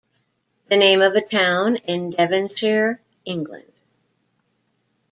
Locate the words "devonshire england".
2.09-3.71